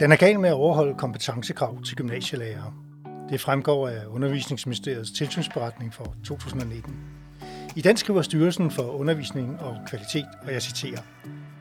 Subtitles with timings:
[0.00, 2.72] Den er gal med at overholde kompetencekrav til gymnasielærere.
[3.30, 6.94] Det fremgår af Undervisningsministeriets tilsynsberetning for 2019.
[7.76, 11.00] I den skriver Styrelsen for Undervisning og Kvalitet, og jeg citerer,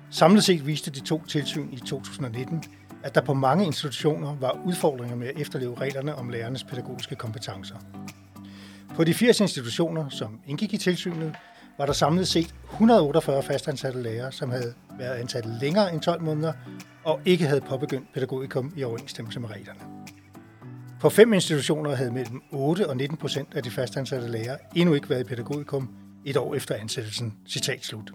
[0.10, 2.64] Samlet set viste de to tilsyn i 2019,
[3.04, 7.76] at der på mange institutioner var udfordringer med at efterleve reglerne om lærernes pædagogiske kompetencer.
[8.96, 11.36] På de 80 institutioner, som indgik i tilsynet,
[11.78, 16.54] var der samlet set 148 fastansatte lærere, som havde været ansat længere end 12 måneder
[17.04, 19.80] og ikke havde påbegyndt pædagogikum i overensstemmelse med reglerne.
[21.00, 25.10] På fem institutioner havde mellem 8 og 19 procent af de fastansatte lærere endnu ikke
[25.10, 25.90] været i pædagogikum
[26.26, 27.34] et år efter ansættelsen.
[27.48, 28.12] Citat slut.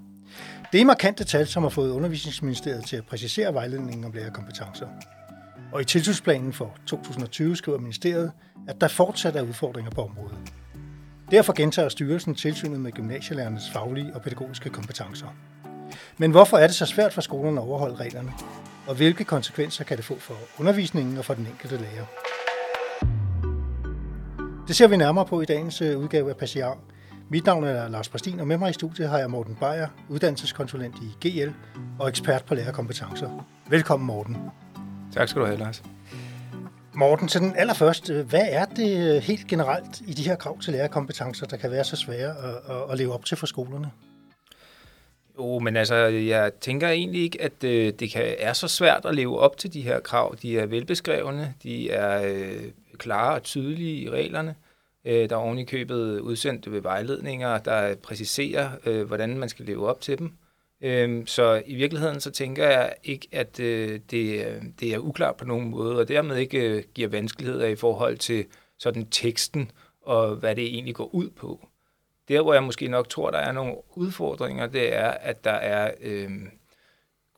[0.73, 4.87] Det er markante tal, som har fået Undervisningsministeriet til at præcisere vejledningen om lærerkompetencer.
[5.73, 8.33] Og i tilsynsplanen for 2020 skriver ministeriet,
[8.69, 10.39] at der fortsat er udfordringer på området.
[11.31, 15.27] Derfor gentager styrelsen tilsynet med gymnasielærernes faglige og pædagogiske kompetencer.
[16.19, 18.33] Men hvorfor er det så svært for skolerne at overholde reglerne?
[18.87, 22.07] Og hvilke konsekvenser kan det få for undervisningen og for den enkelte lærer?
[24.69, 26.79] Det ser vi nærmere på i dagens øh, udgave af Passiar.
[27.29, 30.95] Mit navn er Lars Præstin, og med mig i studiet har jeg Morten Beyer, uddannelseskonsulent
[31.03, 31.51] i GL
[31.99, 33.47] og ekspert på lærerkompetencer.
[33.69, 34.37] Velkommen, Morten.
[35.13, 35.83] Tak skal du have, Lars.
[37.01, 40.73] Morten, så den allerførst, hvad er det øh, helt generelt i de her krav til
[40.73, 43.91] lærerkompetencer, der kan være så svære at, at, at leve op til for skolerne?
[45.39, 49.15] Jo, men altså, jeg tænker egentlig ikke, at øh, det kan, er så svært at
[49.15, 50.37] leve op til de her krav.
[50.43, 52.63] De er velbeskrevne, de er øh,
[52.99, 54.55] klare og tydelige i reglerne.
[55.05, 59.65] Øh, der er oven i købet udsendt ved vejledninger, der præciserer, øh, hvordan man skal
[59.65, 60.33] leve op til dem.
[60.83, 65.37] Øhm, så i virkeligheden så tænker jeg ikke, at øh, det, øh, det er uklart
[65.37, 68.47] på nogen måde, og dermed ikke øh, giver vanskeligheder i forhold til
[68.79, 69.71] sådan teksten
[70.03, 71.69] og hvad det egentlig går ud på.
[72.29, 75.91] Der, hvor jeg måske nok tror, der er nogle udfordringer, det er, at der er
[76.01, 76.31] øh,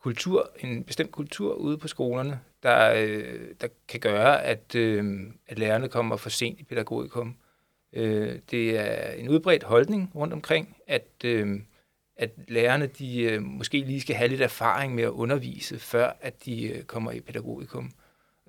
[0.03, 5.59] kultur, en bestemt kultur ude på skolerne, der, øh, der kan gøre, at, øh, at
[5.59, 7.35] lærerne kommer for sent i pædagogikum.
[7.93, 11.59] Øh, det er en udbredt holdning rundt omkring, at, øh,
[12.17, 16.45] at lærerne de, øh, måske lige skal have lidt erfaring med at undervise, før at
[16.45, 17.91] de øh, kommer i pædagogikum.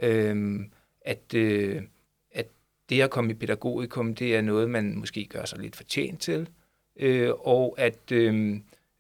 [0.02, 0.60] Øh,
[1.00, 1.82] at, øh,
[2.30, 2.47] at
[2.88, 6.48] det at komme i pædagogikum, det er noget, man måske gør sig lidt fortjent til,
[6.97, 8.54] øh, og at, øh,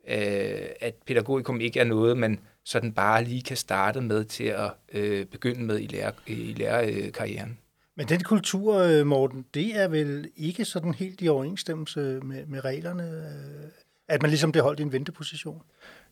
[0.08, 4.70] øh, at pædagogikum ikke er noget, man sådan bare lige kan starte med til at
[4.92, 7.58] øh, begynde med i, lærer, i lærerkarrieren.
[7.96, 12.64] Men den kultur, øh, Morten, det er vel ikke sådan helt i overensstemmelse med, med
[12.64, 13.70] reglerne, øh,
[14.08, 15.62] at man ligesom bliver holdt i en venteposition?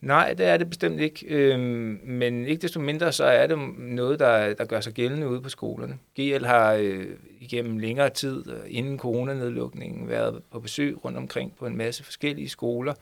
[0.01, 1.27] Nej, det er det bestemt ikke.
[1.29, 5.41] Øhm, men ikke desto mindre, så er det noget, der, der gør sig gældende ude
[5.41, 5.99] på skolerne.
[6.21, 7.07] GL har øh,
[7.41, 12.49] igennem længere tid, øh, inden coronanedlukningen, været på besøg rundt omkring på en masse forskellige
[12.49, 12.95] skoler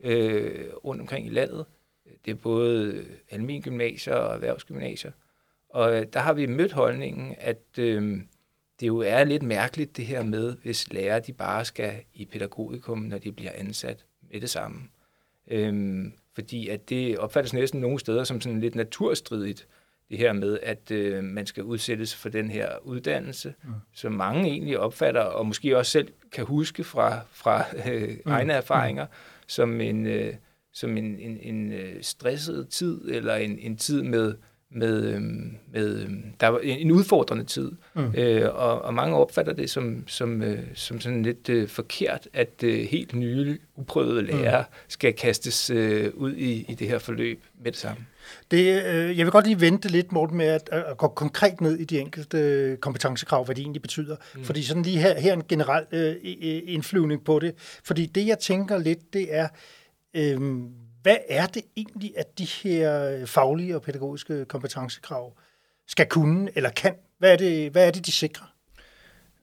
[0.00, 1.66] øh, rundt omkring i landet.
[2.24, 5.12] Det er både almindelige gymnasier og erhvervsgymnasier.
[5.68, 8.20] Og øh, der har vi mødt holdningen, at øh,
[8.80, 12.98] det jo er lidt mærkeligt det her med, hvis lærere de bare skal i pædagogikum,
[12.98, 14.04] når de bliver ansat
[14.34, 14.80] med det samme.
[15.50, 19.66] Øh, fordi at det opfattes næsten nogle steder som sådan lidt naturstridigt,
[20.10, 23.70] det her med, at øh, man skal udsættes for den her uddannelse, mm.
[23.94, 28.32] som mange egentlig opfatter, og måske også selv kan huske fra, fra øh, mm.
[28.32, 29.10] egne erfaringer, mm.
[29.46, 30.34] som en, øh,
[30.72, 34.34] som en, en, en øh, stresset tid, eller en, en tid med
[34.74, 38.14] med, øhm, med øhm, der var en udfordrende tid, mm.
[38.16, 42.62] øh, og, og mange opfatter det som, som, øh, som sådan lidt øh, forkert, at
[42.62, 44.28] øh, helt nye, uprøvede mm.
[44.28, 44.74] lærere mm.
[44.88, 48.06] skal kastes øh, ud i, i det her forløb med det samme.
[48.50, 51.76] Det, øh, jeg vil godt lige vente lidt, Morten, med at, at gå konkret ned
[51.78, 54.16] i de enkelte øh, kompetencekrav, hvad de egentlig betyder.
[54.34, 54.44] Mm.
[54.44, 56.16] Fordi sådan lige her, her en generel øh,
[56.66, 57.54] indflyvning på det.
[57.84, 59.48] Fordi det, jeg tænker lidt, det er,
[60.14, 60.40] øh,
[61.04, 65.32] hvad er det egentlig, at de her øh, faglige og pædagogiske kompetencekrav
[65.86, 66.94] skal kunne eller kan?
[67.18, 68.46] Hvad er det, hvad er det de sikrer?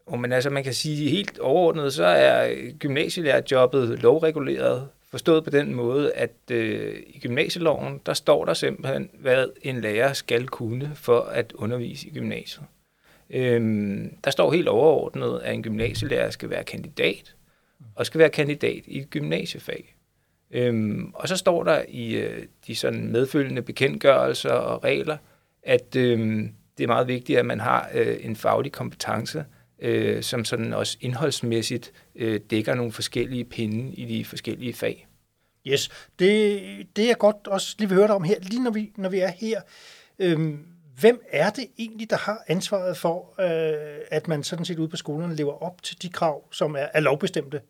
[0.05, 5.49] Og men altså, man kan sige helt overordnet, så er øh, gymnasielærerjobbet lovreguleret, forstået på
[5.49, 10.91] den måde, at øh, i gymnasieloven, der står der simpelthen, hvad en lærer skal kunne
[10.96, 12.66] for at undervise i gymnasiet.
[13.29, 17.35] Øhm, der står helt overordnet, at en gymnasielærer skal være kandidat,
[17.96, 19.96] og skal være kandidat i et gymnasiefag.
[20.51, 25.17] Øhm, og så står der i øh, de sådan medfølgende bekendtgørelser og regler,
[25.63, 29.45] at øhm, det er meget vigtigt, at man har øh, en faglig kompetence,
[29.79, 35.07] øh, som sådan også indholdsmæssigt øh, dækker nogle forskellige pinde i de forskellige fag.
[35.67, 35.89] Yes,
[36.19, 36.61] det,
[36.95, 39.19] det er godt også lige vil høre dig om her, lige når vi, når vi
[39.19, 39.61] er her.
[40.19, 40.65] Øhm,
[40.99, 44.97] hvem er det egentlig, der har ansvaret for, øh, at man sådan set ude på
[44.97, 47.61] skolerne lever op til de krav, som er, er lovbestemte?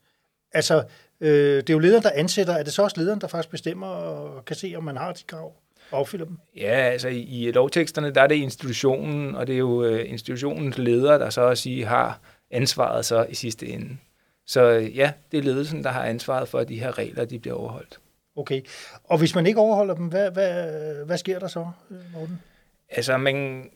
[0.54, 0.84] Altså,
[1.22, 2.54] Øh, det er jo lederen, der ansætter.
[2.54, 5.24] Er det så også lederen, der faktisk bestemmer og kan se, om man har de
[5.28, 5.54] krav?
[5.92, 6.38] opfylder dem?
[6.56, 10.78] Ja, altså i, i lovteksterne, der er det institutionen, og det er jo øh, institutionens
[10.78, 12.20] leder, der så at sige har
[12.52, 13.98] ansvaret så i sidste ende.
[14.46, 17.40] Så øh, ja, det er ledelsen, der har ansvaret for, at de her regler de
[17.40, 18.00] bliver overholdt.
[18.36, 18.62] Okay.
[19.04, 21.68] Og hvis man ikke overholder dem, hvad, hvad, hvad sker der så,
[22.14, 22.42] Morten?
[22.90, 23.70] Altså, man,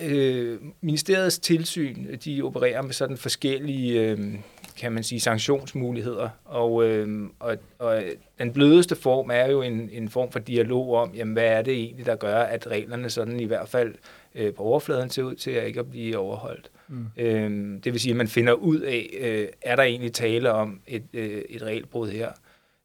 [0.00, 4.34] øh, ministeriets tilsyn, de opererer med sådan forskellige, øh,
[4.76, 6.28] kan man sige, sanktionsmuligheder.
[6.44, 8.02] Og, øh, og, og
[8.38, 11.74] den blødeste form er jo en, en form for dialog om, jamen, hvad er det
[11.74, 13.94] egentlig, der gør, at reglerne sådan i hvert fald
[14.34, 16.70] øh, på overfladen ser ud til at ikke at blive overholdt.
[16.88, 17.06] Mm.
[17.16, 17.50] Øh,
[17.84, 21.04] det vil sige, at man finder ud af, øh, er der egentlig tale om et,
[21.12, 22.30] øh, et regelbrud her.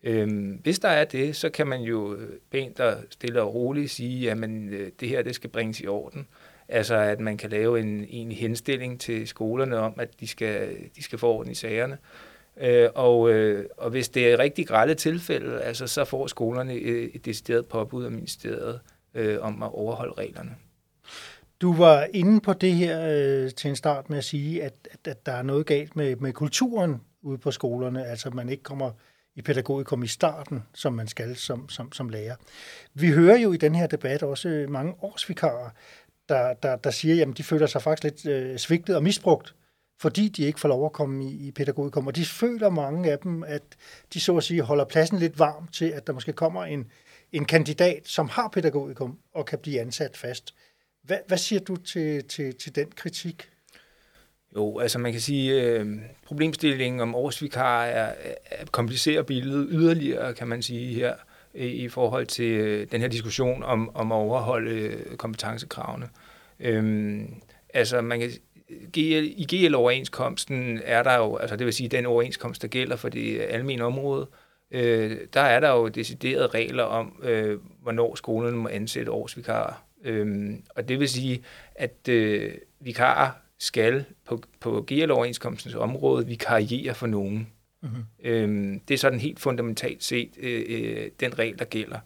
[0.04, 2.18] Øhm, hvis der er det, så kan man jo
[2.52, 6.28] pænt og stille og roligt sige, at øh, det her det skal bringes i orden.
[6.72, 11.04] Altså at man kan lave en egentlig henstilling til skolerne om, at de skal, de
[11.04, 11.98] skal få orden i sagerne.
[12.62, 17.16] Øh, og, øh, og hvis det er rigtig grælde tilfælde, altså, så får skolerne et,
[17.16, 18.80] et decideret påbud af ministeriet
[19.14, 20.52] øh, om at overholde reglerne.
[21.62, 25.08] Du var inde på det her øh, til en start med at sige, at, at,
[25.08, 28.92] at der er noget galt med, med kulturen ude på skolerne, altså man ikke kommer
[29.36, 32.36] i pædagogikum i starten, som man skal som, som, som lærer.
[32.94, 35.70] Vi hører jo i den her debat også mange årsvikarer,
[36.32, 39.56] der, der, der siger, at de føler sig faktisk lidt øh, svigtet og misbrugt,
[40.00, 42.08] fordi de ikke får lov at komme i, i pædagogikum.
[42.08, 43.64] Og de føler mange af dem, at
[44.14, 46.92] de så at sige holder pladsen lidt varm til, at der måske kommer en,
[47.32, 50.54] en kandidat, som har pædagogikum og kan blive ansat fast.
[51.04, 53.50] Hvad, hvad siger du til, til, til den kritik?
[54.56, 55.88] Jo, altså man kan sige, øh,
[56.26, 58.14] problemstillingen om årsvikar er,
[58.46, 61.16] er komplicerer billedet yderligere, kan man sige her,
[61.54, 66.10] i, i forhold til øh, den her diskussion om, om at overholde øh, kompetencekravene.
[66.60, 67.34] Øhm,
[67.74, 68.32] altså man kan
[68.94, 73.10] GL, I GL-overenskomsten er der jo, altså det vil sige den overenskomst, der gælder for
[73.10, 74.28] det almene område,
[74.72, 79.84] øh, der er der jo deciderede regler om, øh, hvornår skolen må ansætte årsvikarer.
[80.04, 81.44] Øh, og det vil sige,
[81.76, 87.48] at øh, vikarer skal på, på GL-overenskomstens område vikariere for nogen.
[87.82, 88.04] Mm-hmm.
[88.24, 92.00] Øhm, det er sådan helt fundamentalt set øh, øh, den regel, der gælder.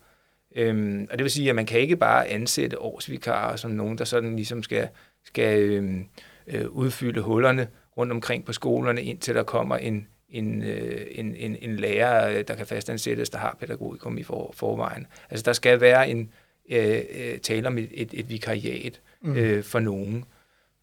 [0.56, 4.06] Øhm, og det vil sige, at man kan ikke bare ansætte årsvikarer som nogen, der
[4.06, 4.88] sådan ligesom skal,
[5.24, 6.00] skal øh,
[6.48, 7.68] øh, udfylde hullerne
[7.98, 12.56] rundt omkring på skolerne, indtil der kommer en, en, øh, en, en, en lærer, der
[12.56, 15.08] kan fastansættes, der har pædagogikum i for, forvejen.
[15.30, 16.32] Altså der skal være en
[16.70, 19.36] øh, øh tale om et, et, et vikariat mm.
[19.36, 20.26] øh, for nogen.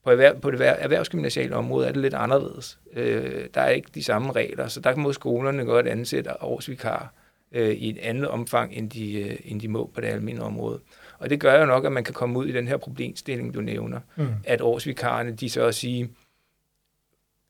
[0.04, 2.78] På, erhverv, på det erhvervsgymnasiale område er det lidt anderledes.
[2.92, 7.14] Øh, der er ikke de samme regler, så der må skolerne godt ansætte årsvikar
[7.52, 10.80] øh, i et andet omfang, end de, øh, end de må på det almindelige område.
[11.18, 13.60] Og det gør jo nok, at man kan komme ud i den her problemstilling, du
[13.60, 14.28] nævner, mm.
[14.44, 16.10] at årsvikarerne, de så at sige,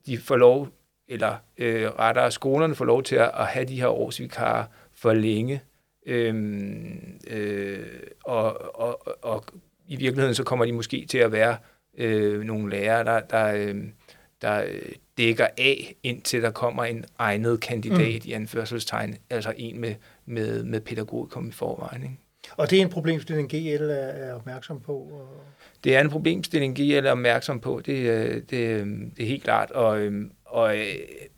[0.06, 0.68] de får lov,
[1.08, 4.64] eller øh, rettere skolerne får lov til at, at have de her årsvikarer
[4.94, 5.62] for længe,
[6.06, 7.86] øhm, øh,
[8.24, 9.44] og, og, og
[9.88, 11.56] i virkeligheden så kommer de måske til at være
[11.98, 13.76] øh, nogle lærere, der, der, øh,
[14.42, 14.64] der
[15.18, 18.30] dækker af, indtil der kommer en egnet kandidat mm.
[18.30, 19.94] i anførselstegn, altså en med,
[20.26, 22.02] med, med pædagogikum i forvejen.
[22.02, 22.16] Ikke?
[22.56, 24.92] Og det er en problemstilling, GL er opmærksom på?
[24.92, 25.28] Og...
[25.84, 28.04] Det er en problemstilling, GL er opmærksom på, det,
[28.50, 28.86] det,
[29.16, 29.70] det er helt klart.
[29.70, 30.10] Og,
[30.44, 30.94] og øh,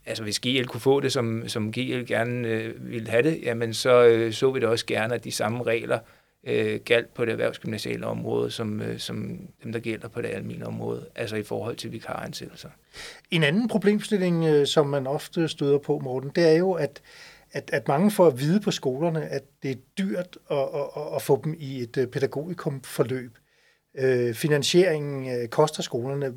[0.07, 3.75] altså, hvis GL kunne få det, som, som GL gerne øh, ville have det, jamen
[3.75, 5.99] så øh, så vi det også gerne, at de samme regler
[6.47, 10.67] øh, galt på det erhvervsgymnasiale område, som, øh, som dem, der gælder på det almindelige
[10.67, 12.69] område, altså i forhold til vikaransættelser.
[13.31, 17.03] En anden problemstilling, øh, som man ofte støder på, Morten, det er jo, at,
[17.53, 21.23] at, at mange får at vide på skolerne, at det er dyrt at, at, at
[21.23, 23.39] få dem i et øh, pædagogikum-forløb.
[23.99, 26.35] Øh, finansieringen øh, koster skolerne.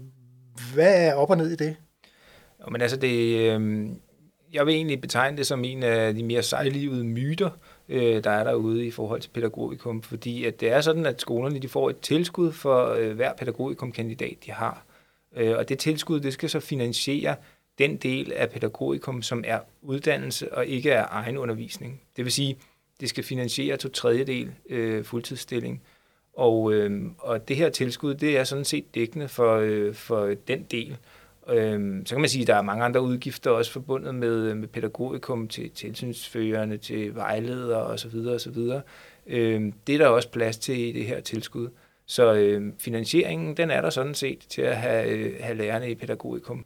[0.74, 1.76] Hvad er op og ned i det?
[2.62, 3.90] Jo, men altså det, øh,
[4.54, 7.50] jeg vil egentlig betegne det som en af de mere sejlivede myter,
[7.90, 11.60] øh, der er derude i forhold til pædagogikum, fordi at det er sådan, at skolerne
[11.60, 14.86] de får et tilskud for øh, hver pædagogikum-kandidat, de har.
[15.36, 17.36] Øh, og det tilskud, det skal så finansiere
[17.80, 22.02] den del af pædagogikum, som er uddannelse og ikke er egen undervisning.
[22.16, 22.58] Det vil sige,
[23.00, 25.82] det skal finansiere to tredjedel øh, fuldtidsstilling.
[26.34, 30.64] Og, øh, og det her tilskud, det er sådan set dækkende for, øh, for den
[30.72, 30.98] del.
[31.50, 34.58] Øhm, så kan man sige, at der er mange andre udgifter også forbundet med, øh,
[34.58, 38.18] med pædagogikum til tilsynsførende, til vejledere osv.
[38.28, 38.58] osv.
[39.28, 41.70] Øhm, det er der også plads til i det her tilskud.
[42.06, 45.96] Så øhm, finansieringen, den er der sådan set til at have, øh, have lærerne i
[45.96, 46.66] pædagogikum.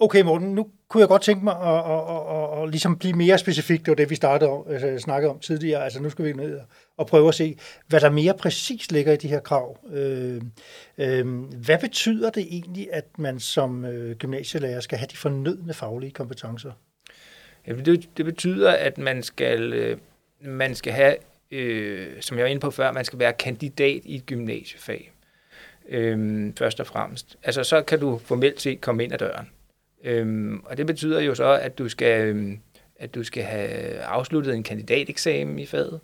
[0.00, 3.14] Okay, Morten, nu kunne jeg godt tænke mig at, at, at, at, at ligesom blive
[3.14, 3.80] mere specifik.
[3.80, 5.84] Det var det, vi startede om, altså, snakkede om tidligere.
[5.84, 6.60] Altså, nu skal vi ned
[6.96, 7.56] og prøve at se,
[7.86, 9.78] hvad der mere præcis ligger i de her krav.
[9.92, 10.42] Øh,
[10.98, 16.10] øh, hvad betyder det egentlig, at man som øh, gymnasielærer skal have de fornødne faglige
[16.10, 16.72] kompetencer?
[17.66, 19.98] Ja, det, det betyder, at man skal, øh,
[20.40, 21.16] man skal have
[21.50, 25.12] øh, som jeg var inde på før, man skal være kandidat i et gymnasiefag.
[25.88, 27.38] Øh, først og fremmest.
[27.42, 29.48] Altså, så kan du formelt set komme ind ad døren.
[30.04, 32.52] Øh, og det betyder jo så, at du skal, øh,
[32.96, 36.00] at du skal have afsluttet en kandidateksamen i faget,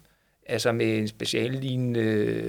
[0.46, 2.02] altså med en speciallignende,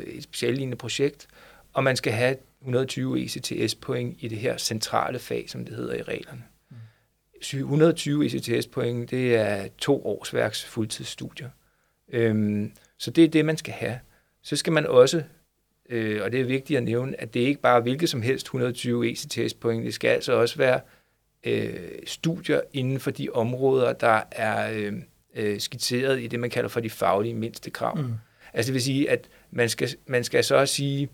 [0.05, 1.27] et speciallignende projekt,
[1.73, 6.01] og man skal have 120 ECTS-point i det her centrale fag, som det hedder i
[6.01, 6.43] reglerne.
[7.41, 11.49] 120 ECTS-point, det er to årsværks fuldtidsstudier.
[12.09, 13.99] Øhm, så det er det, man skal have.
[14.41, 15.23] Så skal man også,
[15.89, 18.45] øh, og det er vigtigt at nævne, at det ikke bare er hvilket som helst
[18.45, 20.79] 120 ECTS-point, det skal altså også være
[21.43, 24.93] øh, studier inden for de områder, der er øh,
[25.35, 27.97] øh, skitseret i det, man kalder for de faglige mindste krav.
[27.97, 28.13] Mm.
[28.53, 31.09] Altså det vil sige, at man skal, man skal så at sige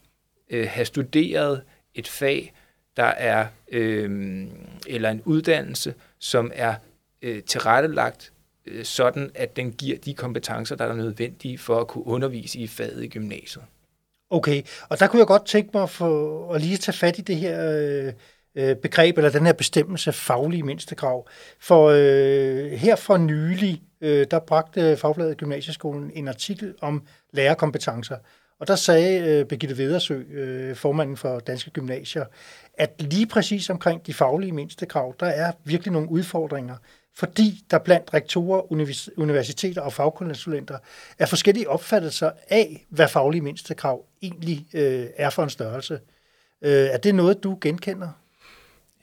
[0.50, 1.62] øh, have studeret
[1.96, 2.54] et fag,
[2.98, 4.48] der er, øh,
[4.88, 6.76] eller en uddannelse, som er
[7.22, 8.34] øh, tilrettelagt
[8.66, 12.68] øh, sådan, at den giver de kompetencer, der er nødvendige for at kunne undervise i
[12.68, 13.66] faget i gymnasiet.
[14.30, 17.36] Okay, og der kunne jeg godt tænke mig for at lige tage fat i det
[17.36, 18.14] her øh,
[18.56, 21.28] øh, begreb, eller den her bestemmelse faglige mindstekrav.
[21.60, 28.18] For øh, her for nylig, øh, der bragte Fagbladet Gymnasieskolen en artikel om lærerkompetencer,
[28.60, 32.26] og der sagde øh, Birgitte Vedersø, øh, formanden for Danske Gymnasier,
[32.74, 36.76] at lige præcis omkring de faglige mindstekrav, der er virkelig nogle udfordringer,
[37.16, 38.72] fordi der blandt rektorer,
[39.18, 40.78] universiteter og fagkonsulenter
[41.20, 46.00] er forskellige opfattelser af, hvad faglige mindstekrav egentlig øh, er for en størrelse.
[46.62, 48.10] Øh, er det noget, du genkender?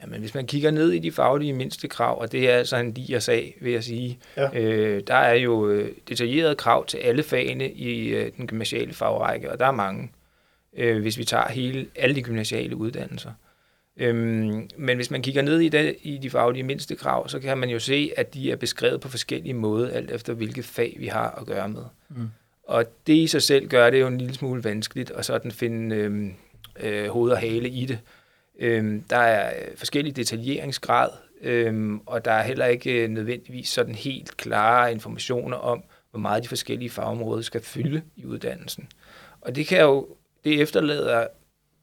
[0.03, 2.95] Jamen, hvis man kigger ned i de faglige mindste krav, og det er altså en
[2.95, 4.59] lige sag, vil jeg sige, ja.
[4.59, 9.53] øh, der er jo øh, detaljerede krav til alle fagene i øh, den gymnasiale fagrække,
[9.53, 10.11] og der er mange,
[10.77, 13.31] øh, hvis vi tager hele, alle de gymnasiale uddannelser.
[13.97, 17.59] Øhm, men hvis man kigger ned i, det, i de faglige mindste krav, så kan
[17.59, 21.07] man jo se, at de er beskrevet på forskellige måder, alt efter hvilket fag vi
[21.07, 21.83] har at gøre med.
[22.09, 22.29] Mm.
[22.63, 25.97] Og det i sig selv gør det jo en lille smule vanskeligt at sådan finde
[25.97, 26.29] øh,
[26.81, 27.99] øh, hoved og hale i det.
[28.61, 33.95] Øhm, der er forskellige forskellig detaljeringsgrad, øhm, og der er heller ikke øh, nødvendigvis sådan
[33.95, 38.89] helt klare informationer om, hvor meget de forskellige fagområder skal fylde i uddannelsen.
[39.41, 40.09] Og det kan jo,
[40.45, 41.27] det efterlader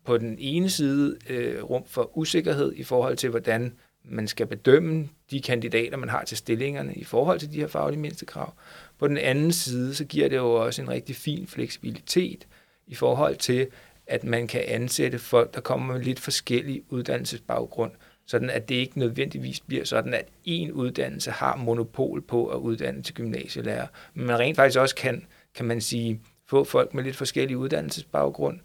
[0.05, 5.09] på den ene side øh, rum for usikkerhed i forhold til, hvordan man skal bedømme
[5.31, 8.53] de kandidater, man har til stillingerne i forhold til de her faglige mindstekrav.
[8.99, 12.47] På den anden side, så giver det jo også en rigtig fin fleksibilitet
[12.87, 13.67] i forhold til,
[14.07, 17.91] at man kan ansætte folk, der kommer med lidt forskellig uddannelsesbaggrund,
[18.25, 23.03] sådan at det ikke nødvendigvis bliver sådan, at en uddannelse har monopol på at uddanne
[23.03, 23.87] til gymnasielærer.
[24.13, 28.59] Men man rent faktisk også kan, kan man sige, få folk med lidt forskellig uddannelsesbaggrund,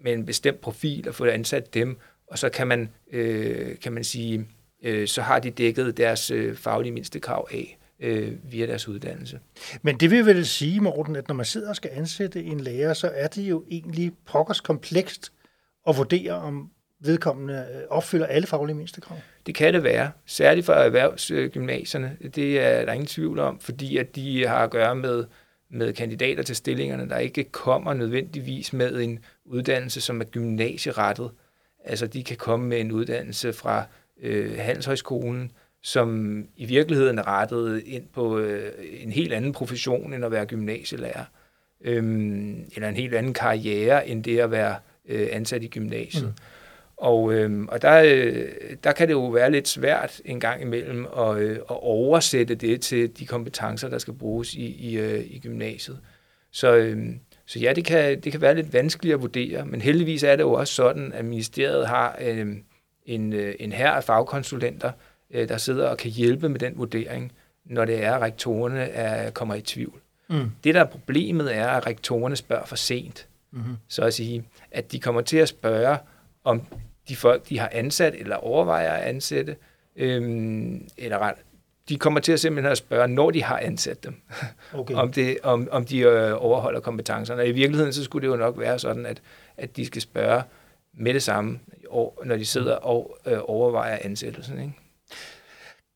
[0.00, 4.04] med en bestemt profil og få ansat dem, og så kan man, øh, kan man
[4.04, 4.46] sige,
[4.82, 9.40] øh, så har de dækket deres øh, faglige mindste krav af øh, via deres uddannelse.
[9.82, 12.94] Men det vil vel sige, Morten, at når man sidder og skal ansætte en lærer,
[12.94, 15.32] så er det jo egentlig pokkers komplekst
[15.88, 16.70] at vurdere, om
[17.00, 19.18] vedkommende øh, opfylder alle faglige mindstekrav?
[19.46, 22.16] Det kan det være, særligt for erhvervsgymnasierne.
[22.34, 25.24] Det er der ingen tvivl om, fordi at de har at gøre med,
[25.70, 31.30] med kandidater til stillingerne, der ikke kommer nødvendigvis med en uddannelse, som er gymnasierettet.
[31.84, 33.84] Altså de kan komme med en uddannelse fra
[34.20, 35.52] øh, Handelshøjskolen,
[35.84, 40.46] som i virkeligheden er rettet ind på øh, en helt anden profession end at være
[40.46, 41.24] gymnasielærer,
[41.84, 44.76] øhm, eller en helt anden karriere end det at være
[45.08, 46.26] øh, ansat i gymnasiet.
[46.26, 46.44] Mm.
[46.96, 48.48] Og, øh, og der, øh,
[48.84, 52.80] der kan det jo være lidt svært en gang imellem at, øh, at oversætte det
[52.80, 55.98] til de kompetencer, der skal bruges i, i, øh, i gymnasiet.
[56.50, 57.06] Så, øh,
[57.46, 60.42] så ja, det kan, det kan være lidt vanskeligt at vurdere, men heldigvis er det
[60.42, 62.56] jo også sådan, at ministeriet har øh,
[63.06, 64.90] en, øh, en her af fagkonsulenter,
[65.30, 67.32] øh, der sidder og kan hjælpe med den vurdering,
[67.64, 70.00] når det er, at rektorerne er, kommer i tvivl.
[70.28, 70.50] Mm.
[70.64, 73.26] Det, der er problemet, er, at rektorerne spørger for sent.
[73.50, 73.76] Mm-hmm.
[73.88, 75.98] Så at sige, at de kommer til at spørge,
[76.44, 76.62] om
[77.08, 79.56] de folk, de har ansat eller overvejer at ansætte,
[79.96, 81.34] øhm, eller ret,
[81.88, 84.14] de kommer til at simpelthen at spørge, når de har ansat dem,
[84.74, 84.94] okay.
[84.94, 87.42] om, det, om, om de øh, overholder kompetencerne.
[87.42, 89.22] Og i virkeligheden, så skulle det jo nok være sådan, at,
[89.56, 90.42] at de skal spørge
[90.94, 91.60] med det samme,
[92.24, 94.60] når de sidder og øh, overvejer ansættelsen.
[94.60, 94.72] Ikke?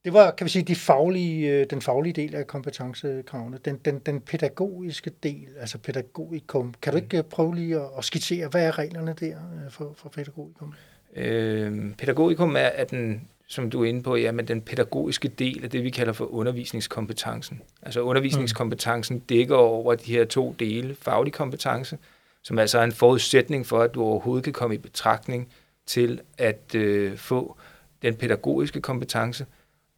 [0.08, 3.58] Det var, kan vi sige, de faglige, øh, den faglige del af kompetencekravene.
[3.64, 6.74] Den, den, den pædagogiske del, altså pædagogikum.
[6.82, 9.92] Kan du ikke øh, prøve lige at, at skitsere, hvad er reglerne der øh, for,
[9.96, 10.74] for pædagogikum?
[11.16, 15.64] Øh, pædagogikum er, at den, som du er inde på, ja, men den pædagogiske del
[15.64, 17.62] af det, vi kalder for undervisningskompetencen.
[17.82, 21.98] Altså undervisningskompetencen dækker over de her to dele, faglig kompetence,
[22.42, 25.48] som altså er en forudsætning for, at du overhovedet kan komme i betragtning
[25.86, 27.56] til at øh, få
[28.02, 29.46] den pædagogiske kompetence,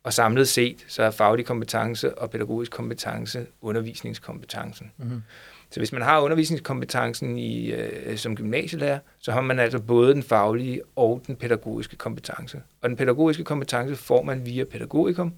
[0.03, 4.93] og samlet set, så er faglig kompetence og pædagogisk kompetence undervisningskompetencen.
[4.97, 5.23] Mm-hmm.
[5.71, 10.23] Så hvis man har undervisningskompetencen i, øh, som gymnasielærer, så har man altså både den
[10.23, 12.63] faglige og den pædagogiske kompetence.
[12.81, 15.33] Og den pædagogiske kompetence får man via pædagogikum,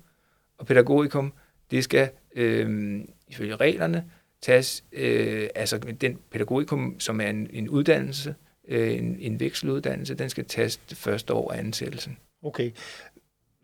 [0.59, 1.33] og pædagogikum,
[1.71, 4.05] det skal øh, ifølge reglerne
[4.43, 8.35] tages, øh, altså den pædagogikum, som er en, en uddannelse,
[8.69, 12.19] øh, en, en vekseluddannelse, den skal tages det første år af ansættelsen.
[12.45, 12.71] Okay.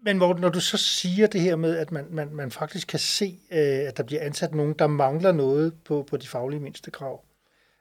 [0.04, 2.98] Men Morten, når du så siger det her med, at man, man, man faktisk kan
[2.98, 7.24] se, øh, at der bliver ansat nogen, der mangler noget på, på de faglige mindstekrav,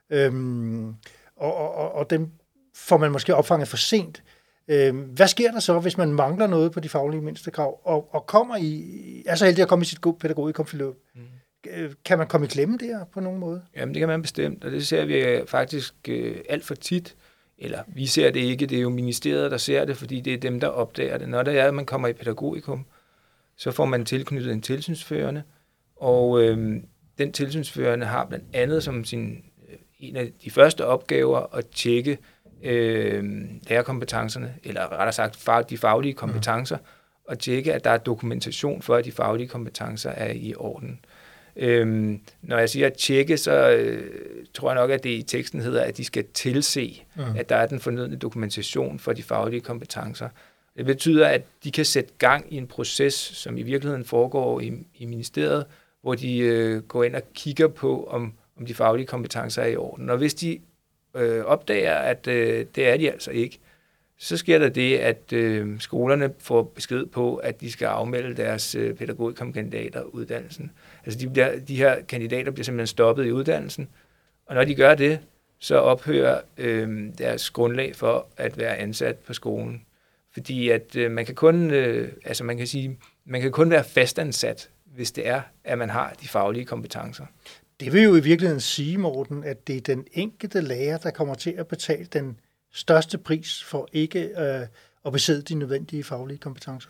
[0.10, 0.96] øhm,
[1.36, 2.32] og, og, og dem
[2.76, 4.24] får man måske opfanget for sent,
[4.68, 8.26] øhm, hvad sker der så, hvis man mangler noget på de faglige mindstekrav, og, og
[8.26, 10.96] kommer i, er så heldig at komme i sit gode pædagogikumforløb?
[11.16, 11.22] Mm.
[11.70, 13.62] Øh, kan man komme i klemme der på nogen måde?
[13.76, 17.16] Jamen, det kan man bestemt, og det ser vi øh, faktisk øh, alt for tit
[17.58, 20.38] eller vi ser det ikke, det er jo ministeriet, der ser det, fordi det er
[20.38, 21.30] dem, der opdager det.
[21.30, 22.86] Når det er, at man kommer i pædagogikum,
[23.58, 25.44] så får man tilknyttet en tilsynsførende,
[25.96, 26.76] og øh,
[27.18, 32.18] den tilsynsførende har blandt andet som sin, øh, en af de første opgaver at tjekke
[32.64, 33.24] øh,
[33.70, 36.78] lærerkompetencerne, eller rettere sagt de faglige kompetencer,
[37.28, 41.00] og tjekke, at der er dokumentation for, at de faglige kompetencer er i orden.
[41.60, 44.12] Øhm, når jeg siger at tjekke, så øh,
[44.54, 47.22] tror jeg nok, at det i teksten hedder, at de skal tilse, mm.
[47.38, 50.30] at der er den fornødne dokumentation for de faglige kompetencer.
[50.78, 54.74] Det betyder, at de kan sætte gang i en proces, som i virkeligheden foregår i,
[54.96, 55.66] i ministeriet,
[56.02, 59.76] hvor de øh, går ind og kigger på, om, om de faglige kompetencer er i
[59.76, 60.10] orden.
[60.10, 60.60] Og hvis de
[61.16, 63.60] øh, opdager, at øh, det er de altså ikke,
[64.20, 68.76] så sker der det, at øh, skolerne får besked på, at de skal afmelde deres
[68.76, 70.72] øh, pædagogikkandidater uddannelsen.
[71.06, 73.88] Altså de, bliver, de her kandidater bliver simpelthen stoppet i uddannelsen,
[74.46, 75.20] og når de gør det,
[75.60, 79.82] så ophører øh, deres grundlag for at være ansat på skolen.
[80.34, 83.84] Fordi at øh, man kan kun, øh, altså man kan sige, man kan kun være
[83.84, 87.26] fastansat, hvis det er, at man har de faglige kompetencer.
[87.80, 91.36] Det vil jo i virkeligheden sige, Morten, at det er den enkelte lærer, der kommer
[91.36, 92.40] til at betale den
[92.74, 94.68] største pris for ikke øh,
[95.06, 96.90] at besidde de nødvendige faglige kompetencer.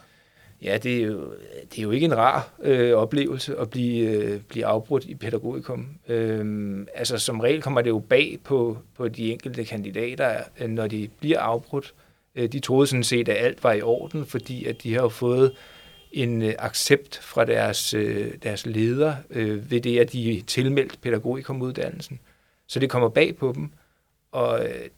[0.61, 1.33] Ja, det er jo,
[1.71, 5.87] det er jo ikke en rar øh, oplevelse at blive, øh, blive afbrudt i pædagogikum.
[6.07, 10.87] Øhm, altså som regel kommer det jo bag på, på de enkelte kandidater, øh, når
[10.87, 11.93] de bliver afbrudt.
[12.35, 15.09] Øh, de troede sådan set, at alt var i orden, fordi at de har jo
[15.09, 15.51] fået
[16.11, 21.01] en øh, accept fra deres, øh, deres leder øh, ved det, at de er tilmeldt
[21.01, 22.19] pædagogikumuddannelsen.
[22.67, 23.71] Så det kommer bag på dem,
[24.31, 24.89] og, øh,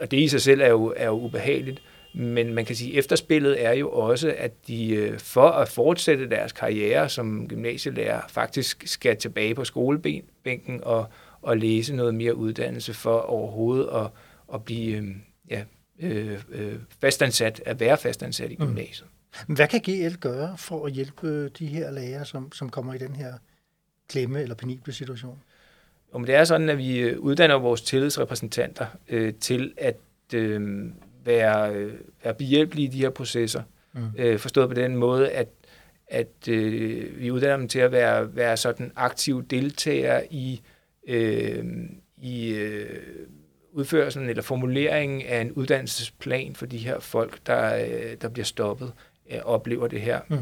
[0.00, 1.82] og det i sig selv er jo, er jo ubehageligt.
[2.14, 6.30] Men man kan sige, at efterspillet er jo også, at de øh, for at fortsætte
[6.30, 11.06] deres karriere som gymnasielærer faktisk skal tilbage på skolebænken og,
[11.42, 14.06] og læse noget mere uddannelse for overhovedet at,
[14.54, 15.16] at blive øh,
[15.50, 15.64] ja,
[16.00, 18.66] øh, øh, fastansat, at være fastansat i mm.
[18.66, 19.08] gymnasiet.
[19.48, 19.54] Mm.
[19.54, 23.16] Hvad kan GL gøre for at hjælpe de her lærere, som, som kommer i den
[23.16, 23.34] her
[24.08, 25.42] klemme eller penible situation?
[26.12, 29.96] Om det er sådan, at vi øh, uddanner vores tillidsrepræsentanter øh, til at
[30.34, 30.90] øh,
[31.24, 31.92] være, øh,
[32.24, 33.62] være behjælpelige i de her processer.
[33.92, 34.00] Mm.
[34.18, 35.48] Øh, forstået på den måde, at,
[36.08, 40.60] at øh, vi uddanner dem til at være, være sådan aktive deltagere i,
[41.08, 41.64] øh,
[42.16, 43.02] i øh,
[43.72, 48.92] udførelsen eller formuleringen af en uddannelsesplan for de her folk, der, øh, der bliver stoppet
[49.30, 50.20] øh, oplever det her.
[50.28, 50.38] Mm.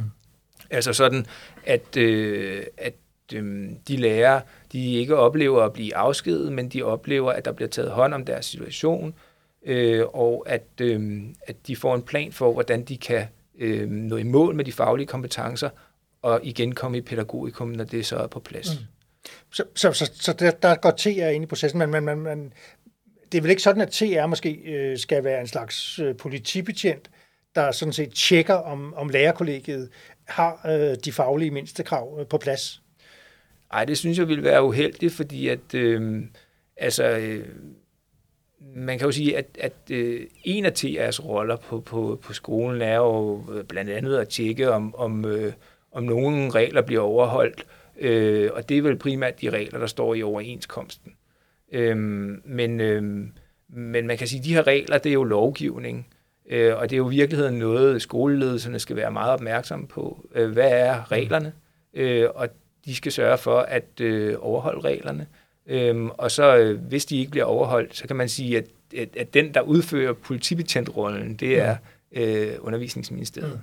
[0.70, 1.26] Altså sådan,
[1.64, 2.94] at, øh, at
[3.32, 4.40] øh, de lærer,
[4.72, 8.24] de ikke oplever at blive afskedet, men de oplever, at der bliver taget hånd om
[8.24, 9.14] deres situation,
[9.66, 13.26] øh, og at, øh, at de får en plan for, hvordan de kan
[13.58, 15.70] øh, nå i mål med de faglige kompetencer,
[16.22, 18.80] og igen komme i pædagogikum, når det så er på plads.
[18.80, 18.86] Mm.
[19.52, 22.52] Så, så, så, så der, der går TR ind i processen, men men, men, men
[23.32, 27.10] det er vel ikke sådan, at TR måske øh, skal være en slags øh, politibetjent,
[27.54, 29.88] der sådan set tjekker, om, om lærerkollegiet
[30.24, 32.82] har øh, de faglige mindstekrav øh, på plads?
[33.74, 36.22] Ej, det synes jeg ville være uheldigt, fordi at øh,
[36.76, 37.46] altså, øh,
[38.76, 42.82] man kan jo sige, at, at øh, en af TR's roller på, på, på skolen
[42.82, 45.52] er jo øh, blandt andet at tjekke, om, om, øh,
[45.92, 47.66] om nogle regler bliver overholdt,
[48.00, 51.12] øh, og det er vel primært de regler, der står i overenskomsten.
[51.72, 51.96] Øh,
[52.44, 53.02] men, øh,
[53.68, 56.06] men man kan sige, at de her regler, det er jo lovgivning,
[56.50, 60.28] øh, og det er jo i virkeligheden noget, skoleledelserne skal være meget opmærksomme på.
[60.34, 61.52] Øh, hvad er reglerne?
[61.94, 62.48] Øh, og
[62.86, 65.26] de skal sørge for at øh, overholde reglerne.
[65.66, 68.64] Øhm, og så øh, hvis de ikke bliver overholdt, så kan man sige, at,
[68.96, 71.76] at, at den, der udfører politibetjentrollen, det er
[72.12, 73.52] øh, undervisningsministeriet.
[73.52, 73.58] Mm.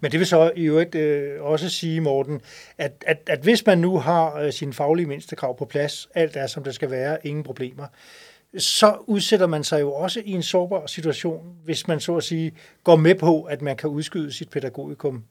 [0.00, 2.40] Men det vil så i øvrigt øh, også sige, Morten,
[2.78, 6.46] at, at, at hvis man nu har øh, sin faglige mindstekrav på plads, alt er
[6.46, 7.86] som det skal være, ingen problemer,
[8.58, 12.52] så udsætter man sig jo også i en sårbar situation, hvis man så at sige
[12.84, 15.24] går med på, at man kan udskyde sit pædagogikum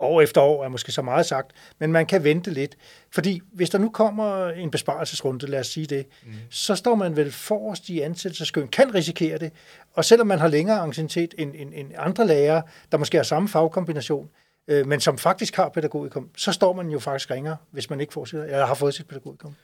[0.00, 2.76] år efter år er måske så meget sagt, men man kan vente lidt.
[3.10, 6.32] Fordi hvis der nu kommer en besparelsesrunde, lad os sige det, mm.
[6.50, 9.52] så står man vel forrest i ansættelseskøen, kan risikere det,
[9.94, 13.48] og selvom man har længere anciennitet end, end, end andre lærere, der måske har samme
[13.48, 14.28] fagkombination,
[14.68, 18.12] øh, men som faktisk har pædagogikum, så står man jo faktisk ringere, hvis man ikke
[18.12, 19.54] får sit, eller har fået sit pædagogikum.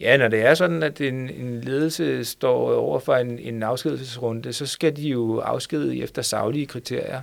[0.00, 4.52] Ja, når det er sådan, at en, en ledelse står over for en, en afskedelsesrunde,
[4.52, 7.20] så skal de jo afskede efter savlige kriterier.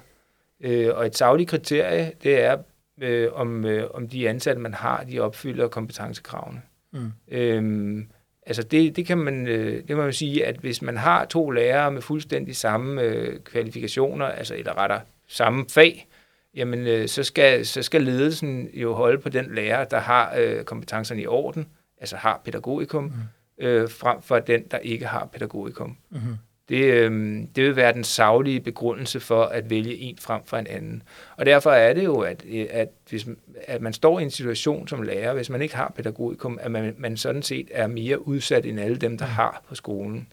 [0.62, 2.58] Øh, og et savligt kriterie, det er,
[3.02, 6.62] øh, om, øh, om de ansatte, man har, de opfylder kompetencekravene.
[6.94, 7.12] Mm.
[7.28, 8.08] Øhm,
[8.46, 11.50] altså det, det kan man øh, det må man sige, at hvis man har to
[11.50, 16.08] lærere med fuldstændig samme øh, kvalifikationer, altså eller retter samme fag,
[16.56, 20.64] jamen øh, så, skal, så skal ledelsen jo holde på den lærer, der har øh,
[20.64, 21.68] kompetencerne i orden,
[21.98, 23.66] altså har pædagogikum, mm.
[23.66, 25.98] øh, frem for den, der ikke har pædagogikum.
[26.10, 26.38] Mm-hmm.
[26.70, 30.68] Det, øh, det vil være den savlige begrundelse for at vælge en frem for en
[30.68, 31.04] anden.
[31.38, 33.28] Og derfor er det jo, at, at, hvis,
[33.64, 36.96] at man står i en situation som lærer, hvis man ikke har pædagogikum, at man,
[36.98, 39.32] man sådan set er mere udsat end alle dem, der mm.
[39.32, 40.28] har på skolen.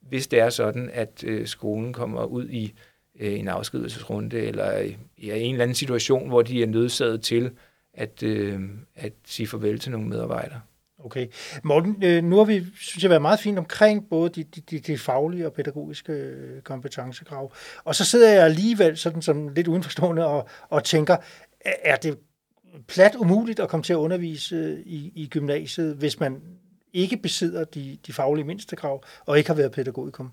[0.00, 2.74] Hvis det er sådan, at øh, skolen kommer ud i
[3.20, 7.50] øh, en afskedelsesrunde, eller i, i en eller anden situation, hvor de er nødsaget til
[7.94, 8.60] at, øh,
[8.94, 10.60] at sige farvel til nogle medarbejdere.
[11.04, 11.26] Okay.
[11.62, 14.98] Morten, øh, nu har vi, synes jeg, været meget fint omkring både de, de, de,
[14.98, 17.52] faglige og pædagogiske øh, kompetencekrav.
[17.84, 21.16] Og så sidder jeg alligevel sådan som lidt udenforstående og, og tænker,
[21.64, 22.18] er det
[22.88, 26.42] plat umuligt at komme til at undervise øh, i, i gymnasiet, hvis man
[26.92, 30.32] ikke besidder de, de faglige mindstekrav og ikke har været pædagogikum?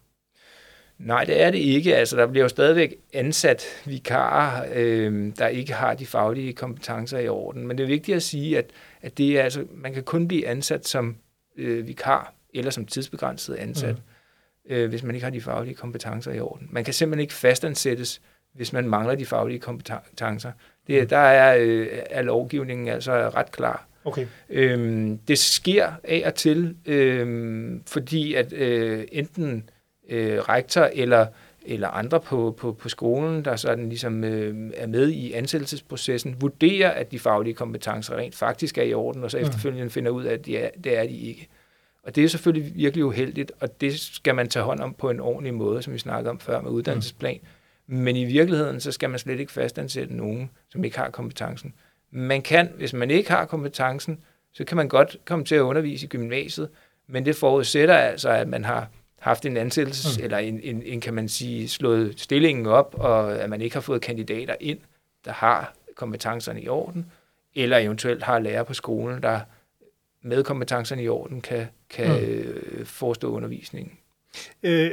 [0.99, 1.95] Nej, det er det ikke.
[1.95, 7.27] Altså, der bliver jo stadigvæk ansat vikarer, øh, der ikke har de faglige kompetencer i
[7.27, 7.67] orden.
[7.67, 8.65] Men det er vigtigt at sige, at,
[9.01, 11.17] at det er, altså, man kan kun blive ansat som
[11.57, 14.73] øh, vikar eller som tidsbegrænset ansat, mm.
[14.73, 16.67] øh, hvis man ikke har de faglige kompetencer i orden.
[16.71, 18.21] Man kan simpelthen ikke fastansættes,
[18.55, 20.51] hvis man mangler de faglige kompetencer.
[20.87, 21.07] Det, mm.
[21.07, 23.85] Der er, øh, er lovgivningen altså ret klar.
[24.05, 24.27] Okay.
[24.49, 29.69] Øhm, det sker af og til, øh, fordi at øh, enten
[30.09, 31.27] øh, rektor eller,
[31.69, 36.89] eller andre på, på, på skolen, der sådan ligesom øh, er med i ansættelsesprocessen, vurderer,
[36.89, 39.43] at de faglige kompetencer rent faktisk er i orden, og så mm.
[39.43, 41.47] efterfølgende finder ud af, at de er, det er de ikke.
[42.03, 45.19] Og det er selvfølgelig virkelig uheldigt, og det skal man tage hånd om på en
[45.19, 47.39] ordentlig måde, som vi snakkede om før med uddannelsesplan.
[47.87, 47.95] Mm.
[47.97, 51.73] Men i virkeligheden, så skal man slet ikke fastansætte nogen, som ikke har kompetencen.
[52.11, 54.19] Man kan, hvis man ikke har kompetencen,
[54.53, 56.69] så kan man godt komme til at undervise i gymnasiet,
[57.07, 58.87] men det forudsætter altså, at man har
[59.19, 60.23] haft en ansættelse, mm.
[60.23, 63.81] eller en, en, en, kan man sige, slået stillingen op, og at man ikke har
[63.81, 64.79] fået kandidater ind,
[65.25, 67.11] der har kompetencerne i orden,
[67.55, 69.39] eller eventuelt har lærer på skolen, der
[70.21, 72.27] med kompetencerne i orden kan, kan mm.
[72.27, 73.93] øh, forestå undervisningen.
[74.63, 74.91] Øh,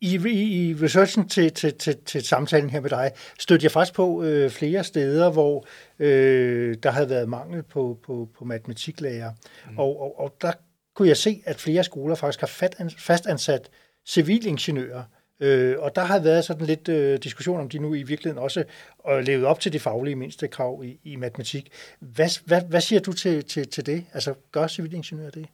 [0.00, 3.94] i, i, i researchen til, til, til, til samtalen her med dig, stødte jeg faktisk
[3.94, 5.66] på øh, flere steder, hvor
[5.98, 9.32] øh, der havde været mangel på, på, på matematiklærer.
[9.70, 9.78] Mm.
[9.78, 10.52] Og, og, og der
[10.98, 13.70] kunne jeg se, at flere skoler faktisk har fastansat
[14.06, 15.02] civilingeniører.
[15.40, 18.64] Øh, og der har været sådan lidt øh, diskussion om de nu i virkeligheden også
[19.10, 21.72] øh, levet op til de faglige mindste krav i, i matematik.
[22.00, 24.04] Hvad, hvad, hvad siger du til, til, til det?
[24.12, 25.46] Altså, gør civilingeniører det?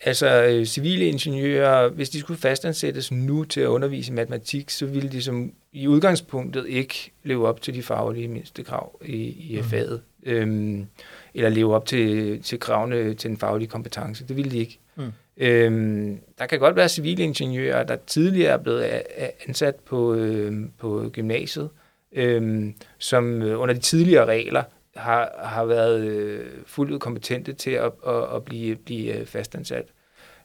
[0.00, 4.86] Altså, øh, civile ingeniører, hvis de skulle fastansættes nu til at undervise i matematik, så
[4.86, 9.56] ville de som i udgangspunktet ikke leve op til de faglige mindste krav i, i
[9.56, 9.64] mm.
[9.64, 10.02] faget.
[10.22, 10.86] Øhm,
[11.34, 14.24] eller leve op til, til kravene til den faglige kompetence.
[14.28, 14.78] Det ville de ikke.
[14.96, 15.12] Mm.
[15.36, 19.02] Øhm, der kan godt være civile ingeniører, der tidligere er blevet
[19.48, 21.70] ansat på, øh, på gymnasiet,
[22.12, 24.62] øh, som under de tidligere regler
[24.96, 29.86] har, har været øh, fuldt ud kompetente til at, at, at blive, blive fastansat.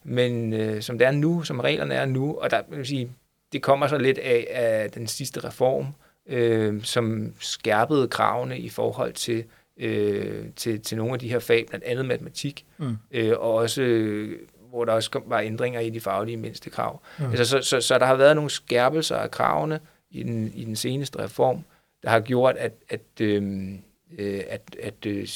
[0.03, 3.09] Men øh, som det er nu, som reglerne er nu, og der vil sige,
[3.53, 5.87] det kommer så lidt af, af den sidste reform,
[6.29, 9.43] øh, som skærpede kravene i forhold til
[9.77, 12.97] øh, til, til nogle af de her fag, blandt andet matematik, mm.
[13.11, 17.01] øh, og også øh, hvor der også var ændringer i de faglige mindste krav.
[17.19, 17.25] Mm.
[17.25, 19.79] Altså, så, så, så der har været nogle skærpelser af kravene
[20.11, 21.63] i den, i den seneste reform,
[22.03, 23.73] der har gjort, at, at, øh,
[24.49, 25.27] at, at øh,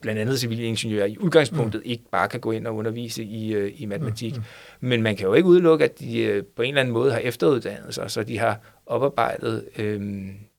[0.00, 1.90] blandt andet civilingeniører i udgangspunktet mm.
[1.90, 4.36] ikke bare kan gå ind og undervise i, øh, i matematik.
[4.36, 4.42] Mm.
[4.80, 4.88] Mm.
[4.88, 7.18] Men man kan jo ikke udelukke, at de øh, på en eller anden måde har
[7.18, 10.00] efteruddannet sig, så de har oparbejdet øh,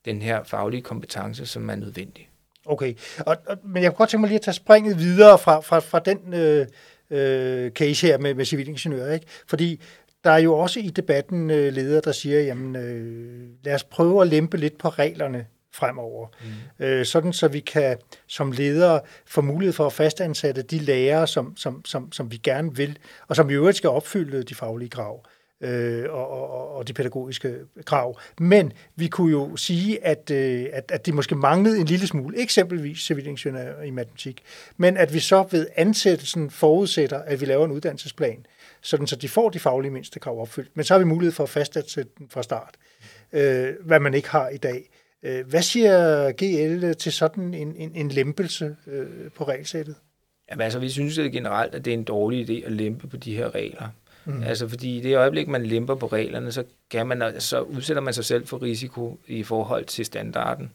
[0.06, 2.30] den her faglige kompetence, som er nødvendig.
[2.66, 5.60] Okay, og, og, men jeg kunne godt tænke mig lige at tage springet videre fra,
[5.60, 6.68] fra, fra den øh,
[7.10, 9.26] øh, case her med, med civilingeniører, ikke?
[9.48, 9.82] Fordi
[10.24, 14.22] der er jo også i debatten øh, ledere, der siger, jamen øh, lad os prøve
[14.22, 16.28] at lempe lidt på reglerne fremover,
[16.80, 16.86] mm.
[16.86, 17.98] øh, sådan så vi kan
[18.28, 22.76] som ledere få mulighed for at fastansætte de lærere, som, som, som, som vi gerne
[22.76, 22.98] vil,
[23.28, 25.26] og som i øvrigt skal opfylde de faglige krav.
[25.26, 28.20] øh, øh, og, og, og de pædagogiske krav.
[28.40, 32.42] Men vi kunne jo sige, at, øh, at, at det måske manglede en lille smule,
[32.42, 34.44] eksempelvis civilingeniør i matematik,
[34.78, 38.46] men at vi så ved ansættelsen forudsætter, at vi laver en uddannelsesplan,
[38.82, 40.72] sådan så de får de faglige mindste krav opfyldt.
[40.74, 42.76] Men så har vi mulighed for at fastsætte den fra start,
[43.34, 44.90] øh, hvad man ikke har i dag.
[45.24, 49.96] Øh, hvad siger GL til sådan en, en, en lempelse øh, på regelsættet?
[50.52, 53.36] Jamen altså, vi synes generelt, at det er en dårlig idé at lempe på de
[53.36, 53.88] her regler.
[54.26, 54.44] Mm.
[54.44, 58.14] Altså, fordi i det øjeblik, man lemper på reglerne, så, kan man, så udsætter man
[58.14, 60.72] sig selv for risiko i forhold til standarden.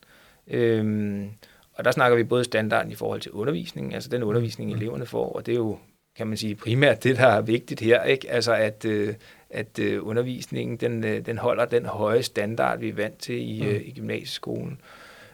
[0.46, 1.30] Øhm,
[1.74, 4.76] og der snakker vi både standarden i forhold til undervisning, altså den undervisning, mm.
[4.76, 5.78] eleverne får, og det er jo,
[6.16, 8.30] kan man sige, primært det, der er vigtigt her, ikke?
[8.30, 9.14] Altså, at, øh,
[9.50, 13.62] at øh, undervisningen, den, øh, den holder den høje standard, vi er vant til i,
[13.62, 13.68] mm.
[13.68, 14.80] øh, i gymnasieskolen.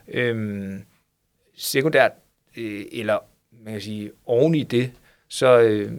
[0.08, 0.82] Øhm,
[1.56, 2.12] sekundært,
[2.56, 3.18] øh, eller
[3.64, 4.90] man kan sige, oven i det,
[5.28, 5.92] så, øh,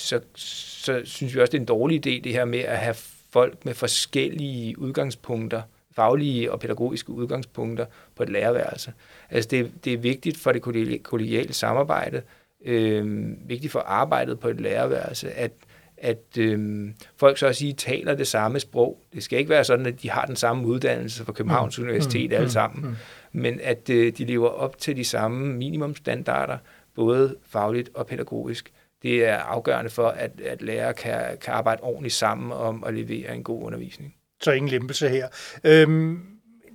[0.00, 2.94] så, så synes vi også, det er en dårlig idé, det her med at have
[3.30, 7.86] folk med forskellige udgangspunkter, faglige og pædagogiske udgangspunkter
[8.16, 8.92] på et lærerværelse.
[9.30, 10.62] Altså det, det er vigtigt for det
[11.02, 12.22] kollegiale samarbejde,
[12.64, 15.52] øh, vigtigt for arbejdet på et lærerværelse, at,
[15.96, 19.00] at øh, folk så at sige taler det samme sprog.
[19.14, 21.84] Det skal ikke være sådan, at de har den samme uddannelse fra Københavns mm.
[21.84, 22.34] Universitet mm.
[22.34, 22.50] alle mm.
[22.50, 22.96] sammen, mm.
[23.40, 26.58] men at øh, de lever op til de samme minimumstandarder,
[26.94, 28.72] både fagligt og pædagogisk.
[29.02, 33.34] Det er afgørende for, at, at lærere kan, kan arbejde ordentligt sammen om at levere
[33.34, 34.14] en god undervisning.
[34.42, 35.28] Så ingen lempelse her.
[35.64, 36.20] Øhm,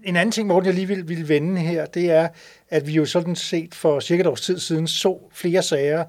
[0.03, 2.27] en anden ting, Morten, jeg lige vil, vil vende her, det er,
[2.69, 6.05] at vi jo sådan set for cirka et års tid siden så flere sager,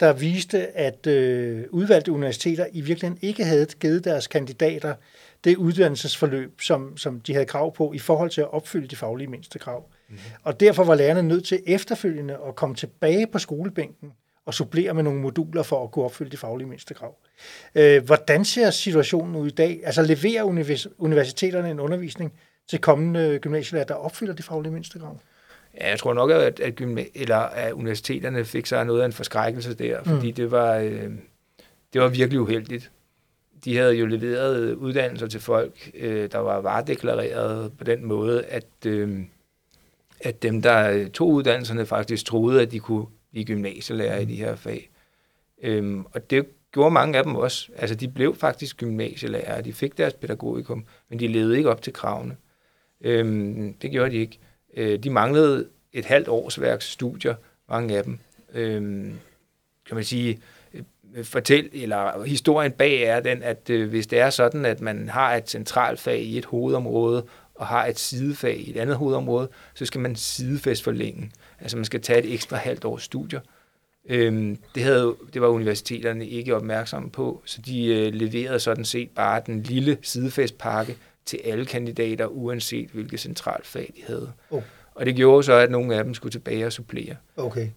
[0.00, 4.94] der viste, at øh, udvalgte universiteter i virkeligheden ikke havde givet deres kandidater
[5.44, 9.28] det uddannelsesforløb, som, som de havde krav på i forhold til at opfylde de faglige
[9.28, 9.90] mindste krav.
[10.08, 10.16] Mm.
[10.42, 14.12] Og derfor var lærerne nødt til efterfølgende at komme tilbage på skolebænken
[14.46, 17.16] og supplere med nogle moduler for at kunne opfylde de faglige mindste krav.
[17.74, 19.80] Øh, hvordan ser situationen ud i dag?
[19.84, 20.44] Altså leverer
[20.98, 22.32] universiteterne en undervisning
[22.68, 25.18] til kommende gymnasielærer, der opfylder de faglige mindste krav?
[25.80, 29.12] Ja, jeg tror nok, at, at, gymna- eller at universiteterne fik sig noget af en
[29.12, 30.34] forskrækkelse der, fordi mm.
[30.34, 31.10] det, var, øh,
[31.92, 32.90] det var virkelig uheldigt.
[33.64, 38.66] De havde jo leveret uddannelser til folk, øh, der var varedeklareret på den måde, at,
[38.86, 39.20] øh,
[40.20, 44.56] at dem, der tog uddannelserne, faktisk troede, at de kunne blive gymnasielærer i de her
[44.56, 44.90] fag.
[45.62, 47.68] Øhm, og det gjorde mange af dem også.
[47.76, 51.92] Altså, de blev faktisk gymnasielærer, de fik deres pædagogikum, men de levede ikke op til
[51.92, 52.36] kravene.
[53.00, 54.38] Øhm, det gjorde de ikke.
[54.76, 57.34] Øh, de manglede et halvt års værks studier,
[57.68, 58.18] mange af dem.
[58.54, 59.18] Øhm,
[59.86, 60.38] kan man sige,
[60.74, 65.08] øh, fortæl, eller historien bag er den, at øh, hvis det er sådan, at man
[65.08, 67.24] har et centralt fag i et hovedområde,
[67.60, 71.30] og har et sidefag i et andet hovedområde, så skal man sidefest forlænge.
[71.60, 73.40] Altså man skal tage et ekstra halvt års studier.
[74.08, 79.10] Øhm, det, havde, det var universiteterne ikke opmærksomme på, så de øh, leverede sådan set
[79.10, 80.96] bare den lille sidefestpakke
[81.26, 84.32] til alle kandidater, uanset hvilket centralt fag de havde.
[84.50, 84.62] Oh.
[84.94, 87.16] Og det gjorde så, at nogle af dem skulle tilbage og supplere.
[87.36, 87.68] Okay.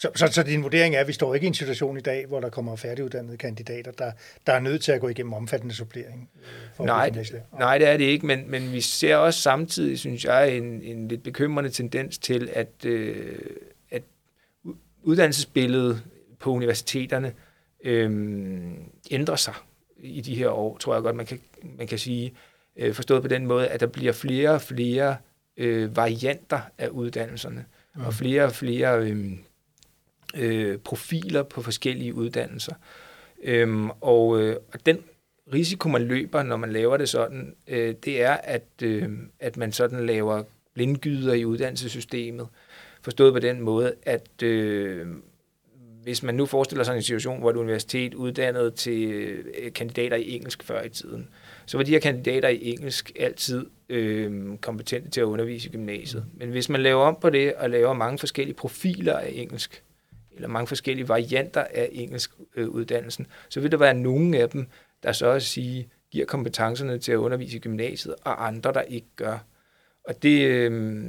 [0.00, 2.26] Så, så, så din vurdering er, at vi står ikke i en situation i dag,
[2.26, 4.12] hvor der kommer færdiguddannede kandidater, der,
[4.46, 6.30] der er nødt til at gå igennem omfattende supplering?
[6.36, 7.10] Øh, for nej,
[7.58, 11.08] nej, det er det ikke, men, men vi ser også samtidig, synes jeg, en, en
[11.08, 13.38] lidt bekymrende tendens til, at, øh,
[13.90, 14.02] at
[15.02, 16.02] uddannelsesbilledet
[16.38, 17.32] på universiteterne
[17.84, 18.10] øh,
[19.10, 19.54] ændrer sig
[19.98, 21.40] i de her år, tror jeg godt, man kan,
[21.78, 22.34] man kan sige.
[22.76, 25.16] Øh, forstået på den måde, at der bliver flere og flere
[25.56, 27.64] øh, varianter af uddannelserne,
[27.96, 28.04] mm.
[28.04, 29.30] og flere og flere øh,
[30.36, 32.74] øh, profiler på forskellige uddannelser.
[33.42, 34.98] Øhm, og, øh, og den
[35.52, 39.08] risiko, man løber, når man laver det sådan, øh, det er, at, øh,
[39.40, 40.42] at man sådan laver
[40.74, 42.48] blindgyder i uddannelsessystemet.
[43.02, 45.06] Forstået på den måde, at øh,
[46.02, 50.30] hvis man nu forestiller sig en situation, hvor et universitet uddannede til øh, kandidater i
[50.30, 51.28] engelsk før i tiden,
[51.66, 56.24] så var de her kandidater i engelsk altid øh, kompetente til at undervise i gymnasiet.
[56.34, 59.82] Men hvis man laver om på det og laver mange forskellige profiler af engelsk,
[60.40, 64.66] eller mange forskellige varianter af engelsk øh, uddannelsen, så vil der være nogle af dem,
[65.02, 69.06] der så at sige giver kompetencerne til at undervise i gymnasiet, og andre, der ikke
[69.16, 69.38] gør.
[70.04, 71.04] Og det, øh,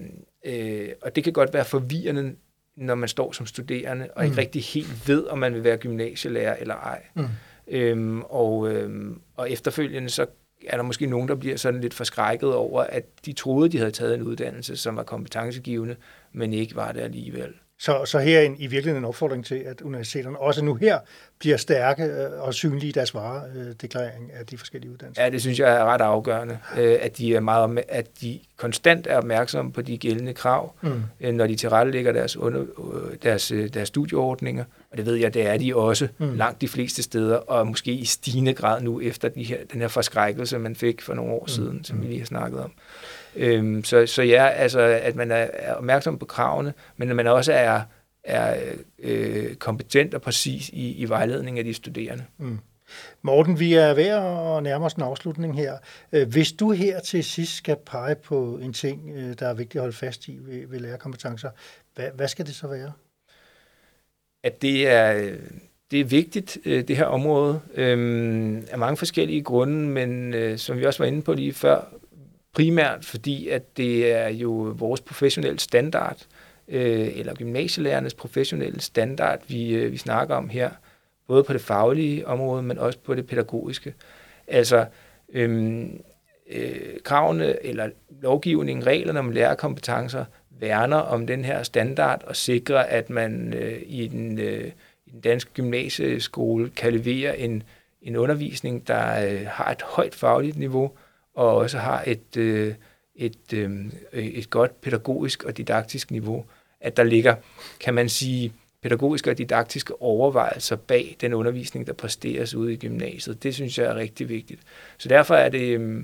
[0.46, 2.36] øh, og det kan godt være forvirrende,
[2.76, 4.30] når man står som studerende, og mm.
[4.30, 7.04] ikke rigtig helt ved, om man vil være gymnasielærer eller ej.
[7.16, 7.26] Mm.
[7.68, 10.26] Øhm, og, øhm, og efterfølgende så
[10.68, 13.92] er der måske nogen, der bliver sådan lidt forskrækket over, at de troede, de havde
[13.92, 15.96] taget en uddannelse, som var kompetencegivende,
[16.32, 17.54] men ikke var det alligevel.
[17.82, 21.00] Så, så her er en, i virkeligheden en opfordring til, at universiteterne også nu her
[21.40, 25.24] bliver stærke øh, og synlige i deres varedeklarering af de forskellige uddannelser.
[25.24, 29.08] Ja, det synes jeg er ret afgørende, øh, at de er meget, at de konstant
[29.08, 31.04] er opmærksomme på de gældende krav, mm.
[31.22, 32.66] Øh, når de tilrettelægger deres, under,
[33.24, 36.34] deres, deres studieordninger, Og det ved jeg, det er de også mm.
[36.34, 39.88] langt de fleste steder, og måske i stigende grad nu efter de her, den her
[39.88, 41.48] forskrækkelse, man fik for nogle år mm.
[41.48, 42.72] siden, som vi lige har snakket om.
[43.36, 47.28] Øhm, så, så ja, altså, at man er, er opmærksom på kravene, men at man
[47.28, 47.82] også er,
[48.24, 48.58] er
[49.00, 52.24] øh, kompetent og præcis i, i vejledning af de studerende.
[52.38, 52.60] Mm.
[53.22, 55.78] Morten, vi er ved at nærme os en afslutning her.
[56.12, 59.76] Øh, hvis du her til sidst skal pege på en ting, øh, der er vigtigt
[59.76, 61.50] at holde fast i ved, ved lærerkompetencer,
[61.96, 62.92] hvad, hvad skal det så være?
[64.44, 65.36] At det er,
[65.92, 70.78] det er vigtigt, øh, det her område, øh, af mange forskellige grunde, men øh, som
[70.78, 71.94] vi også var inde på lige før,
[72.54, 76.18] primært fordi, at det er jo vores professionelle standard,
[76.68, 80.70] øh, eller gymnasielærernes professionelle standard, vi, øh, vi snakker om her,
[81.28, 83.94] både på det faglige område, men også på det pædagogiske.
[84.48, 84.86] Altså,
[85.34, 86.02] øhm,
[86.50, 87.90] øh, kravene eller
[88.22, 94.08] lovgivningen, reglerne om lærerkompetencer, værner om den her standard og sikrer, at man øh, i,
[94.08, 94.72] den, øh,
[95.06, 97.64] i den danske gymnasieskole kan levere en,
[98.02, 100.92] en undervisning, der øh, har et højt fagligt niveau
[101.42, 102.74] og også har et, øh,
[103.16, 106.46] et, øh, et godt pædagogisk og didaktisk niveau.
[106.82, 107.36] At der ligger,
[107.80, 113.44] kan man sige, pædagogiske og didaktiske overvejelser bag den undervisning, der præsteres ude i gymnasiet.
[113.44, 114.62] Det synes jeg er rigtig vigtigt.
[114.98, 116.04] Så derfor er det, øh,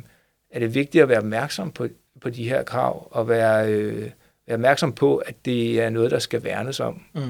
[0.52, 1.88] er det vigtigt at være opmærksom på,
[2.22, 4.02] på de her krav, og være, øh,
[4.48, 7.02] være opmærksom på, at det er noget, der skal værnes om.
[7.14, 7.22] Mm.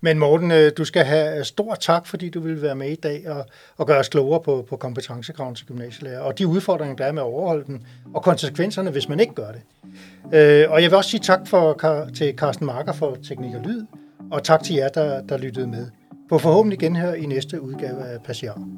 [0.00, 3.28] Men Morten, øh, du skal have stor tak, fordi du vil være med i dag
[3.28, 7.12] og, og gøre os klogere på, på kompetencekraven til gymnasielærer, og de udfordringer, der er
[7.12, 7.80] med at overholde dem,
[8.14, 9.62] og konsekvenserne, hvis man ikke gør det.
[10.34, 11.80] Øh, og jeg vil også sige tak for,
[12.14, 13.86] til Carsten Marker for Teknik og Lyd,
[14.30, 15.86] og tak til jer, der, der lyttede med.
[16.28, 18.68] På forhåbentlig genhør i næste udgave af Passiar.